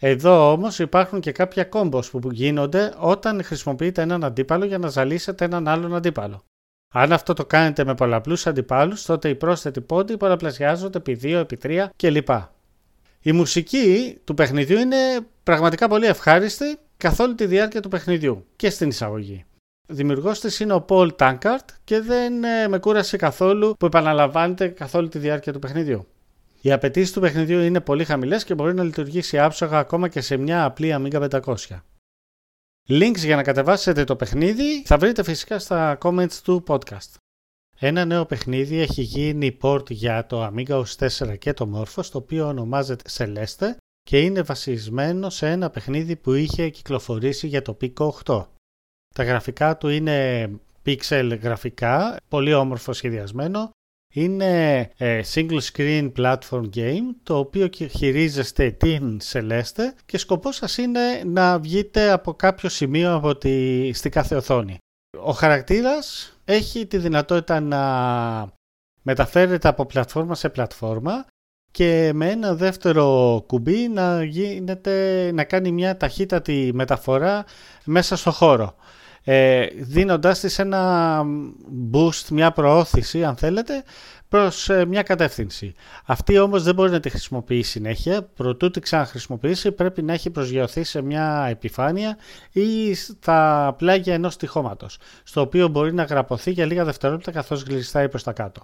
Εδώ 0.00 0.52
όμως 0.52 0.78
υπάρχουν 0.78 1.20
και 1.20 1.32
κάποια 1.32 1.64
κόμπος 1.64 2.10
που 2.10 2.20
γίνονται 2.30 2.94
όταν 2.98 3.44
χρησιμοποιείτε 3.44 4.02
έναν 4.02 4.24
αντίπαλο 4.24 4.64
για 4.64 4.78
να 4.78 4.88
ζαλίσετε 4.88 5.44
έναν 5.44 5.68
άλλον 5.68 5.94
αντίπαλο. 5.94 6.42
Αν 6.94 7.12
αυτό 7.12 7.32
το 7.32 7.46
κάνετε 7.46 7.84
με 7.84 7.94
πολλαπλούς 7.94 8.46
αντιπάλους, 8.46 9.02
τότε 9.02 9.28
οι 9.28 9.34
πρόσθετοι 9.34 9.80
πόντοι 9.80 10.16
πολλαπλασιάζονται 10.16 10.98
επί 10.98 11.20
2, 11.22 11.24
επί 11.24 11.58
3 11.62 11.86
κλπ. 11.96 12.28
Η 13.20 13.32
μουσική 13.32 14.18
του 14.24 14.34
παιχνιδιού 14.34 14.78
είναι 14.78 14.96
πραγματικά 15.42 15.88
πολύ 15.88 16.06
ευχάριστη 16.06 16.78
καθ' 16.96 17.20
όλη 17.20 17.34
τη 17.34 17.46
διάρκεια 17.46 17.80
του 17.80 17.88
παιχνιδιού 17.88 18.46
και 18.56 18.70
στην 18.70 18.88
εισαγωγή. 18.88 19.44
Δημιουργός 19.92 20.40
της 20.40 20.60
είναι 20.60 20.72
ο 20.72 20.84
Paul 20.88 21.08
Tankard 21.16 21.64
και 21.84 22.00
δεν 22.00 22.44
ε, 22.44 22.68
με 22.68 22.78
κούρασε 22.78 23.16
καθόλου 23.16 23.74
που 23.78 23.86
επαναλαμβάνεται 23.86 24.68
καθ' 24.68 24.94
όλη 24.94 25.08
τη 25.08 25.18
διάρκεια 25.18 25.52
του 25.52 25.58
παιχνιδιού. 25.58 26.06
Οι 26.60 26.72
απαιτήσεις 26.72 27.12
του 27.12 27.20
παιχνιδιού 27.20 27.60
είναι 27.60 27.80
πολύ 27.80 28.04
χαμηλές 28.04 28.44
και 28.44 28.54
μπορεί 28.54 28.74
να 28.74 28.82
λειτουργήσει 28.82 29.38
άψογα 29.38 29.78
ακόμα 29.78 30.08
και 30.08 30.20
σε 30.20 30.36
μια 30.36 30.64
απλή 30.64 30.94
Amiga 30.98 31.40
500. 31.40 31.54
Links 32.88 33.16
για 33.16 33.36
να 33.36 33.42
κατεβάσετε 33.42 34.04
το 34.04 34.16
παιχνίδι 34.16 34.82
θα 34.84 34.96
βρείτε 34.96 35.22
φυσικά 35.22 35.58
στα 35.58 35.98
comments 36.02 36.34
του 36.44 36.64
podcast. 36.66 37.14
Ένα 37.78 38.04
νέο 38.04 38.26
παιχνίδι 38.26 38.78
έχει 38.78 39.02
γίνει 39.02 39.58
port 39.62 39.90
για 39.90 40.26
το 40.26 40.46
Amiga 40.46 40.82
OS 40.82 41.08
4 41.08 41.38
και 41.38 41.52
το 41.52 41.70
Morphos, 41.74 42.04
το 42.04 42.18
οποίο 42.18 42.46
ονομάζεται 42.46 43.04
Celeste 43.16 43.66
και 44.02 44.20
είναι 44.20 44.42
βασισμένο 44.42 45.30
σε 45.30 45.50
ένα 45.50 45.70
παιχνίδι 45.70 46.16
που 46.16 46.32
είχε 46.32 46.68
κυκλοφορήσει 46.68 47.46
για 47.46 47.62
το 47.62 47.76
Pico 47.80 48.08
8. 48.24 48.44
Τα 49.14 49.24
γραφικά 49.24 49.76
του 49.76 49.88
είναι 49.88 50.50
pixel 50.86 51.38
γραφικά, 51.42 52.16
πολύ 52.28 52.54
όμορφο 52.54 52.92
σχεδιασμένο. 52.92 53.70
Είναι 54.14 54.80
ε, 54.96 55.20
single 55.34 55.60
screen 55.72 56.12
platform 56.16 56.68
game, 56.74 57.14
το 57.22 57.38
οποίο 57.38 57.68
χειρίζεστε 57.72 58.70
την 58.70 59.20
Celeste 59.32 59.82
και 60.06 60.18
σκοπός 60.18 60.56
σας 60.56 60.76
είναι 60.76 61.22
να 61.26 61.58
βγείτε 61.58 62.10
από 62.10 62.34
κάποιο 62.34 62.68
σημείο 62.68 63.14
από 63.14 63.36
τη, 63.36 63.92
στη 63.92 64.08
κάθε 64.08 64.36
οθόνη. 64.36 64.78
Ο 65.22 65.30
χαρακτήρας 65.30 66.36
έχει 66.44 66.86
τη 66.86 66.98
δυνατότητα 66.98 67.60
να 67.60 67.82
μεταφέρεται 69.02 69.68
από 69.68 69.86
πλατφόρμα 69.86 70.34
σε 70.34 70.48
πλατφόρμα 70.48 71.26
και 71.70 72.10
με 72.14 72.30
ένα 72.30 72.54
δεύτερο 72.54 73.44
κουμπί 73.46 73.88
να, 73.88 74.24
γίνεται, 74.24 75.30
να 75.34 75.44
κάνει 75.44 75.72
μια 75.72 75.96
ταχύτατη 75.96 76.70
μεταφορά 76.74 77.44
μέσα 77.84 78.16
στο 78.16 78.30
χώρο. 78.30 78.74
Ε, 79.24 79.66
δίνοντάς 79.76 80.40
της 80.40 80.58
ένα 80.58 81.22
boost, 81.92 82.28
μια 82.30 82.50
προώθηση 82.50 83.24
αν 83.24 83.36
θέλετε, 83.36 83.82
προς 84.28 84.68
ε, 84.68 84.84
μια 84.84 85.02
κατεύθυνση. 85.02 85.74
Αυτή 86.04 86.38
όμως 86.38 86.62
δεν 86.62 86.74
μπορεί 86.74 86.90
να 86.90 87.00
τη 87.00 87.10
χρησιμοποιήσει 87.10 87.70
συνέχεια. 87.70 88.22
Προτού 88.22 88.70
τη 88.70 88.80
ξαναχρησιμοποιήσει 88.80 89.72
πρέπει 89.72 90.02
να 90.02 90.12
έχει 90.12 90.30
προσγειωθεί 90.30 90.84
σε 90.84 91.02
μια 91.02 91.46
επιφάνεια 91.50 92.16
ή 92.52 92.94
στα 92.94 93.74
πλάγια 93.78 94.14
ενός 94.14 94.36
τυχώματος, 94.36 94.98
στο 95.22 95.40
οποίο 95.40 95.68
μπορεί 95.68 95.94
να 95.94 96.02
γραπωθεί 96.02 96.50
για 96.50 96.66
λίγα 96.66 96.84
δευτερόλεπτα 96.84 97.30
καθώς 97.30 97.62
γλιστάει 97.62 98.08
προς 98.08 98.22
τα 98.22 98.32
κάτω. 98.32 98.62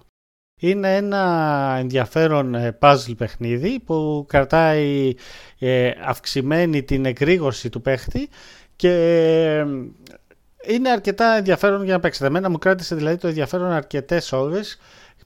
Είναι 0.59 0.95
ένα 0.95 1.75
ενδιαφέρον 1.79 2.55
ε, 2.55 2.77
puzzle 2.81 3.17
παιχνίδι 3.17 3.79
που 3.79 4.25
κρατάει 4.27 5.13
ε, 5.59 5.91
αυξημένη 6.05 6.83
την 6.83 7.05
εκρήγορση 7.05 7.69
του 7.69 7.81
παίχτη 7.81 8.29
και 8.75 9.65
είναι 10.65 10.89
αρκετά 10.89 11.35
ενδιαφέρον 11.35 11.83
για 11.83 11.93
να 11.93 11.99
παίξετε. 11.99 12.25
Εμένα 12.25 12.49
μου 12.49 12.57
κράτησε 12.57 12.95
δηλαδή 12.95 13.17
το 13.17 13.27
ενδιαφέρον 13.27 13.71
αρκετές 13.71 14.31
ώρες 14.31 14.77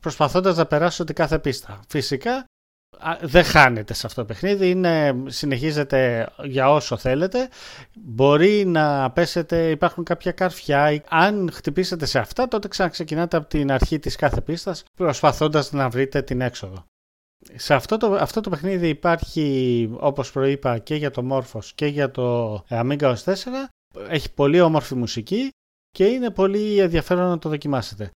προσπαθώντας 0.02 0.58
να 0.58 0.66
περάσω 0.66 1.04
την 1.04 1.16
κάθε 1.16 1.40
πίστα. 1.40 1.80
Φυσικά 1.88 2.46
δεν 3.22 3.44
χάνεται 3.44 3.94
σε 3.94 4.08
αυτό 4.08 4.22
το 4.22 4.28
παιχνίδι, 4.28 4.70
είναι, 4.70 5.24
συνεχίζεται 5.28 6.30
για 6.44 6.72
όσο 6.72 6.98
θέλετε. 6.98 7.50
Μπορεί 7.94 8.66
να 8.66 9.12
πέσετε, 9.12 9.70
υπάρχουν 9.70 10.04
κάποια 10.04 10.32
καρφιά. 10.32 11.04
Αν 11.10 11.50
χτυπήσετε 11.54 12.06
σε 12.06 12.20
αυτά, 12.20 12.48
τότε 12.48 12.68
ξαναξεκινάτε 12.68 13.38
από 13.38 13.48
την 13.48 13.72
αρχή 13.72 14.00
της 14.00 14.16
κάθε 14.16 14.42
πίστας, 14.42 14.84
προσπαθώντας 14.96 15.72
να 15.72 15.90
βρείτε 15.90 16.22
την 16.22 16.42
έξοδο. 16.42 16.86
Σε 17.56 17.74
αυτό 17.74 17.98
το, 17.98 18.14
αυτό 18.14 18.42
το 18.42 18.50
παιχνίδι 18.50 18.88
υπάρχει, 18.88 19.90
όπως 20.00 20.32
προείπα, 20.32 20.78
και 20.78 20.96
για 20.96 21.12
το 21.12 21.28
Morphos 21.32 21.66
και 21.76 21.86
για 21.86 22.12
το 22.12 22.54
Amiga 22.70 23.02
OS 23.02 23.24
4. 23.24 23.34
Έχει 24.08 24.34
πολύ 24.34 24.62
όμορφη 24.62 24.96
μουσική 24.96 25.50
και 25.90 26.06
είναι 26.06 26.30
πολύ 26.30 26.80
ενδιαφέρον 26.80 27.30
να 27.30 27.38
το 27.38 27.50
δοκιμάσετε. 27.50 28.12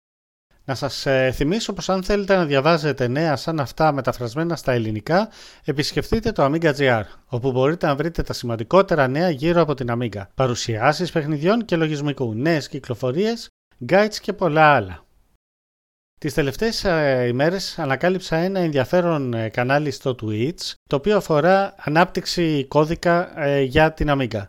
Να 0.65 0.75
σας 0.75 1.07
ε, 1.07 1.31
θυμίσω 1.35 1.73
πως 1.73 1.89
αν 1.89 2.03
θέλετε 2.03 2.37
να 2.37 2.45
διαβάζετε 2.45 3.09
νέα 3.09 3.37
σαν 3.37 3.61
αυτά 3.61 3.93
μεταφρασμένα 3.93 4.57
στα 4.57 4.73
ελληνικά, 4.73 5.29
επισκεφτείτε 5.65 6.33
το 6.33 6.45
Amiga.gr, 6.45 7.03
όπου 7.27 7.53
μπορείτε 7.53 7.87
να 7.87 7.97
βρείτε 7.97 8.23
τα 8.23 8.33
σημαντικότερα 8.33 9.09
νέα 9.09 9.31
γύρω 9.31 9.61
από 9.61 9.75
την 9.75 9.89
Amiga, 9.91 10.23
παρουσιάσεις 10.35 11.13
παιχνιδιών 11.13 11.65
και 11.65 11.77
λογισμικού, 11.77 12.35
νέες 12.35 12.69
κυκλοφορίες, 12.69 13.49
guides 13.89 14.17
και 14.21 14.33
πολλά 14.33 14.75
άλλα. 14.75 15.05
Τις 16.21 16.35
τελευταίες 16.35 16.85
ε, 16.85 17.27
ημέρες 17.29 17.79
ανακάλυψα 17.79 18.37
ένα 18.37 18.61
ενδιαφέρον 18.61 19.35
ε, 19.35 19.49
κανάλι 19.49 19.91
στο 19.91 20.15
Twitch, 20.23 20.73
το 20.89 20.97
οποίο 20.97 21.17
αφορά 21.17 21.75
ανάπτυξη 21.79 22.65
κώδικα 22.69 23.33
για 23.63 23.93
την 23.93 24.09
Amiga. 24.11 24.43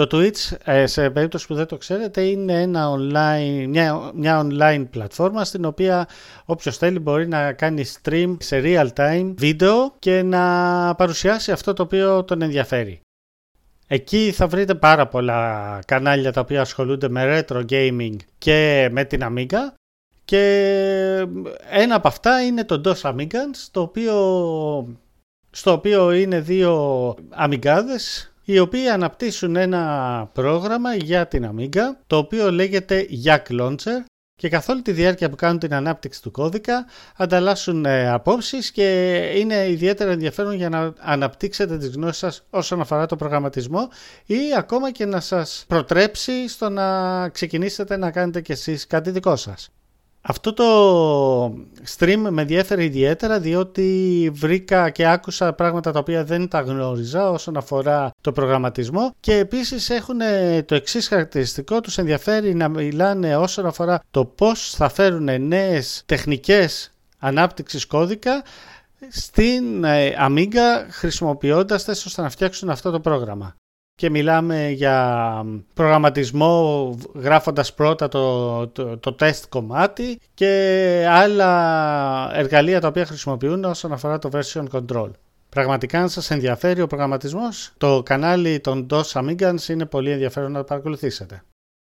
Το 0.00 0.08
Twitch, 0.12 0.56
ε, 0.64 0.86
σε 0.86 1.10
περίπτωση 1.10 1.46
που 1.46 1.54
δεν 1.54 1.66
το 1.66 1.76
ξέρετε, 1.76 2.22
είναι 2.22 2.60
ένα 2.60 2.90
online, 2.90 3.66
μια, 3.68 4.10
μια 4.14 4.46
online 4.46 4.86
πλατφόρμα 4.90 5.44
στην 5.44 5.64
οποία 5.64 6.08
όποιος 6.44 6.76
θέλει 6.76 6.98
μπορεί 6.98 7.28
να 7.28 7.52
κάνει 7.52 7.84
stream 8.02 8.36
σε 8.38 8.60
real 8.64 8.88
time 8.96 9.34
βίντεο 9.36 9.94
και 9.98 10.22
να 10.22 10.94
παρουσιάσει 10.94 11.52
αυτό 11.52 11.72
το 11.72 11.82
οποίο 11.82 12.24
τον 12.24 12.42
ενδιαφέρει. 12.42 13.00
Εκεί 13.86 14.32
θα 14.32 14.46
βρείτε 14.46 14.74
πάρα 14.74 15.08
πολλά 15.08 15.78
κανάλια 15.86 16.32
τα 16.32 16.40
οποία 16.40 16.60
ασχολούνται 16.60 17.08
με 17.08 17.44
retro 17.48 17.64
gaming 17.70 18.16
και 18.38 18.88
με 18.92 19.04
την 19.04 19.20
Amiga 19.22 19.74
και 20.24 21.26
ένα 21.70 21.94
από 21.94 22.08
αυτά 22.08 22.42
είναι 22.42 22.64
το 22.64 22.80
DOS 22.84 23.10
Amigans, 23.10 23.68
το 23.70 23.80
οποίο, 23.80 24.14
στο 25.50 25.72
οποίο 25.72 26.12
είναι 26.12 26.40
δύο 26.40 27.14
αμιγκάδες 27.30 28.29
οι 28.52 28.58
οποίοι 28.58 28.88
αναπτύσσουν 28.88 29.56
ένα 29.56 30.30
πρόγραμμα 30.32 30.94
για 30.94 31.26
την 31.26 31.50
Amiga, 31.54 31.82
το 32.06 32.16
οποίο 32.16 32.50
λέγεται 32.50 33.06
Yak 33.24 33.60
Launcher 33.60 34.04
και 34.36 34.48
καθ' 34.48 34.68
όλη 34.68 34.82
τη 34.82 34.92
διάρκεια 34.92 35.30
που 35.30 35.36
κάνουν 35.36 35.58
την 35.58 35.74
ανάπτυξη 35.74 36.22
του 36.22 36.30
κώδικα 36.30 36.86
ανταλλάσσουν 37.16 37.84
ε, 37.84 38.08
απόψεις 38.10 38.70
και 38.70 39.16
είναι 39.36 39.68
ιδιαίτερα 39.68 40.10
ενδιαφέρον 40.10 40.54
για 40.54 40.68
να 40.68 40.92
αναπτύξετε 40.98 41.78
τις 41.78 41.88
γνώσεις 41.88 42.16
σας 42.16 42.42
όσον 42.50 42.80
αφορά 42.80 43.06
το 43.06 43.16
προγραμματισμό 43.16 43.88
ή 44.26 44.38
ακόμα 44.56 44.90
και 44.90 45.04
να 45.06 45.20
σας 45.20 45.64
προτρέψει 45.68 46.48
στο 46.48 46.68
να 46.68 47.28
ξεκινήσετε 47.28 47.96
να 47.96 48.10
κάνετε 48.10 48.40
κι 48.40 48.52
εσείς 48.52 48.86
κάτι 48.86 49.10
δικό 49.10 49.36
σας. 49.36 49.70
Αυτό 50.22 50.52
το 50.52 51.44
stream 51.96 52.26
με 52.30 52.42
ενδιαφέρει 52.42 52.84
ιδιαίτερα 52.84 53.40
διότι 53.40 54.30
βρήκα 54.34 54.90
και 54.90 55.06
άκουσα 55.06 55.52
πράγματα 55.52 55.92
τα 55.92 55.98
οποία 55.98 56.24
δεν 56.24 56.48
τα 56.48 56.60
γνώριζα 56.60 57.30
όσον 57.30 57.56
αφορά 57.56 58.10
το 58.20 58.32
προγραμματισμό 58.32 59.14
και 59.20 59.36
επίσης 59.36 59.90
έχουν 59.90 60.18
το 60.64 60.74
εξής 60.74 61.08
χαρακτηριστικό, 61.08 61.80
τους 61.80 61.98
ενδιαφέρει 61.98 62.54
να 62.54 62.68
μιλάνε 62.68 63.36
όσον 63.36 63.66
αφορά 63.66 64.02
το 64.10 64.24
πώς 64.24 64.70
θα 64.70 64.88
φέρουν 64.88 65.46
νέες 65.46 66.02
τεχνικές 66.06 66.90
ανάπτυξης 67.18 67.86
κώδικα 67.86 68.42
στην 69.08 69.84
ε, 69.84 70.14
Amiga 70.28 70.86
χρησιμοποιώντας 70.90 71.84
τες 71.84 72.04
ώστε 72.04 72.22
να 72.22 72.30
φτιάξουν 72.30 72.70
αυτό 72.70 72.90
το 72.90 73.00
πρόγραμμα. 73.00 73.54
Και 74.00 74.10
μιλάμε 74.10 74.68
για 74.68 75.44
προγραμματισμό 75.74 76.94
γράφοντας 77.14 77.74
πρώτα 77.74 78.08
το, 78.08 78.66
το, 78.68 78.98
το 78.98 79.16
test 79.20 79.42
κομμάτι 79.48 80.20
και 80.34 81.06
άλλα 81.08 82.30
εργαλεία 82.34 82.80
τα 82.80 82.88
οποία 82.88 83.06
χρησιμοποιούν 83.06 83.64
όσον 83.64 83.92
αφορά 83.92 84.18
το 84.18 84.28
version 84.32 84.64
control. 84.72 85.10
Πραγματικά 85.48 86.00
αν 86.00 86.08
σας 86.08 86.30
ενδιαφέρει 86.30 86.80
ο 86.80 86.86
προγραμματισμός, 86.86 87.72
το 87.78 88.02
κανάλι 88.02 88.60
των 88.60 88.86
DOS 88.90 89.02
Amigans 89.12 89.68
είναι 89.68 89.86
πολύ 89.86 90.10
ενδιαφέρον 90.10 90.52
να 90.52 90.58
το 90.58 90.64
παρακολουθήσετε. 90.64 91.42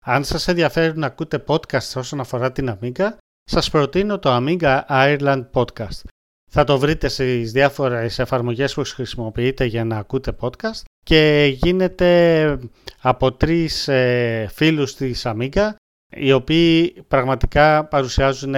Αν 0.07 0.25
σας 0.25 0.49
ενδιαφέρει 0.49 0.99
να 0.99 1.07
ακούτε 1.07 1.45
podcast 1.47 1.93
όσον 1.97 2.21
αφορά 2.21 2.53
την 2.53 2.79
Amiga, 2.81 3.09
σας 3.45 3.71
προτείνω 3.71 4.19
το 4.19 4.37
Amiga 4.37 4.81
Ireland 4.88 5.45
Podcast. 5.53 6.03
Θα 6.49 6.64
το 6.64 6.78
βρείτε 6.78 7.09
στις 7.09 7.52
διάφορες 7.52 8.19
εφαρμογές 8.19 8.75
που 8.75 8.83
χρησιμοποιείτε 8.85 9.64
για 9.64 9.85
να 9.85 9.97
ακούτε 9.97 10.37
podcast 10.40 10.83
και 11.05 11.52
γίνεται 11.61 12.59
από 13.00 13.33
τρεις 13.33 13.88
ε, 13.88 14.49
φίλους 14.55 14.95
της 14.95 15.23
Amiga 15.26 15.71
οι 16.11 16.33
οποίοι 16.33 16.95
πραγματικά 17.09 17.85
παρουσιάζουν 17.85 18.55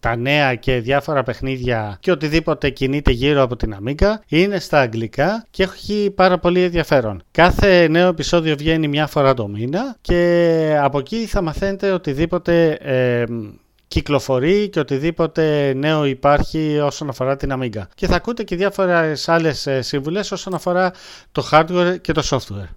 τα 0.00 0.16
νέα 0.16 0.54
και 0.54 0.80
διάφορα 0.80 1.22
παιχνίδια 1.22 1.96
και 2.00 2.10
οτιδήποτε 2.10 2.70
κινείται 2.70 3.10
γύρω 3.10 3.42
από 3.42 3.56
την 3.56 3.76
Amiga. 3.80 4.14
Είναι 4.28 4.58
στα 4.58 4.80
αγγλικά 4.80 5.46
και 5.50 5.62
έχει 5.62 6.12
πάρα 6.14 6.38
πολύ 6.38 6.62
ενδιαφέρον. 6.62 7.22
Κάθε 7.30 7.88
νέο 7.88 8.08
επεισόδιο 8.08 8.56
βγαίνει 8.56 8.88
μια 8.88 9.06
φορά 9.06 9.34
το 9.34 9.48
μήνα 9.48 9.96
και 10.00 10.78
από 10.80 10.98
εκεί 10.98 11.26
θα 11.26 11.42
μαθαίνετε 11.42 11.90
οτιδήποτε 11.90 12.70
ε, 12.72 13.24
κυκλοφορεί 13.90 14.68
και 14.68 14.80
οτιδήποτε 14.80 15.74
νέο 15.74 16.04
υπάρχει 16.04 16.78
όσον 16.78 17.08
αφορά 17.08 17.36
την 17.36 17.52
Amiga. 17.52 17.82
Και 17.94 18.06
θα 18.06 18.16
ακούτε 18.16 18.42
και 18.42 18.56
διάφορες 18.56 19.28
άλλες 19.28 19.66
ε, 19.66 19.82
σύμβουλες 19.82 20.32
όσον 20.32 20.54
αφορά 20.54 20.92
το 21.32 21.48
hardware 21.50 21.96
και 22.00 22.12
το 22.12 22.22
software. 22.24 22.68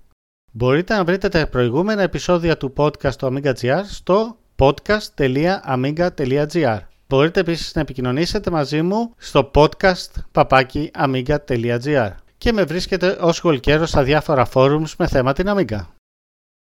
Μπορείτε 0.52 0.96
να 0.96 1.04
βρείτε 1.04 1.30
τα 1.30 1.48
προηγούμενα 1.48 2.02
επεισόδια 2.02 2.58
του 2.58 2.74
podcast 2.78 3.16
του 3.16 3.34
Amiga.gr 3.34 3.82
στο 3.90 4.38
podcast.amiga.gr 4.56 6.80
Μπορείτε 7.08 7.40
επίσης 7.40 7.76
να 7.76 7.82
επικοινωνήσετε 7.82 8.52
μαζί 8.52 8.82
μου 8.82 9.14
στο 9.18 9.52
podcast 9.56 10.10
papaki.amiga.gr 10.32 12.12
και 12.38 12.54
με 12.54 12.64
βρίσκετε 12.64 13.18
ως 13.22 13.40
γολκέρος 13.40 13.90
στα 13.90 14.04
διάφορα 14.04 14.48
forums 14.54 14.92
με 14.98 15.08
θέμα 15.08 15.34
την 15.34 15.48
Amiga. 15.50 15.86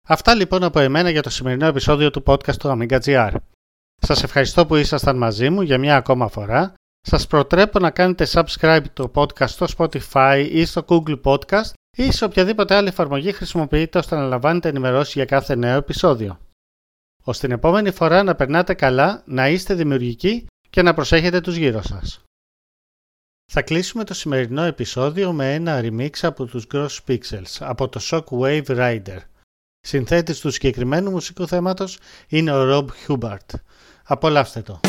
Αυτά 0.07 0.35
λοιπόν 0.35 0.63
από 0.63 0.79
εμένα 0.79 1.09
για 1.09 1.21
το 1.21 1.29
σημερινό 1.29 1.65
επεισόδιο 1.65 2.11
του 2.11 2.23
podcast 2.27 2.55
του 2.55 2.77
Amiga.gr. 2.77 3.31
Σας 4.01 4.23
ευχαριστώ 4.23 4.65
που 4.65 4.75
ήσασταν 4.75 5.17
μαζί 5.17 5.49
μου 5.49 5.61
για 5.61 5.77
μια 5.77 5.95
ακόμα 5.95 6.27
φορά. 6.27 6.73
Σας 7.01 7.27
προτρέπω 7.27 7.79
να 7.79 7.91
κάνετε 7.91 8.27
subscribe 8.31 8.83
το 8.93 9.11
podcast 9.15 9.49
στο 9.49 9.65
Spotify 9.77 10.47
ή 10.51 10.65
στο 10.65 10.85
Google 10.87 11.21
Podcast 11.21 11.71
ή 11.97 12.11
σε 12.11 12.25
οποιαδήποτε 12.25 12.75
άλλη 12.75 12.87
εφαρμογή 12.87 13.31
χρησιμοποιείτε 13.31 13.97
ώστε 13.97 14.15
να 14.15 14.27
λαμβάνετε 14.27 14.69
ενημερώσεις 14.69 15.13
για 15.13 15.25
κάθε 15.25 15.55
νέο 15.55 15.77
επεισόδιο. 15.77 16.39
Ώστε 17.23 17.47
την 17.47 17.55
επόμενη 17.55 17.91
φορά 17.91 18.23
να 18.23 18.35
περνάτε 18.35 18.73
καλά, 18.73 19.23
να 19.25 19.49
είστε 19.49 19.73
δημιουργικοί 19.73 20.45
και 20.69 20.81
να 20.81 20.93
προσέχετε 20.93 21.41
τους 21.41 21.55
γύρω 21.55 21.81
σας. 21.81 22.21
Θα 23.51 23.61
κλείσουμε 23.61 24.03
το 24.03 24.13
σημερινό 24.13 24.61
επεισόδιο 24.61 25.33
με 25.33 25.53
ένα 25.53 25.81
remix 25.83 26.09
από 26.21 26.45
τους 26.45 26.67
Gross 26.73 26.97
Pixels 27.07 27.57
από 27.59 27.89
το 27.89 27.99
Shockwave 28.03 28.65
Rider. 28.65 29.19
Συνθέτης 29.81 30.39
του 30.39 30.51
συγκεκριμένου 30.51 31.11
μουσικού 31.11 31.47
θέματος 31.47 31.97
είναι 32.27 32.51
ο 32.51 32.63
Rob 32.71 32.85
Hubert. 33.07 33.59
Απολαύστε 34.03 34.61
το. 34.61 34.79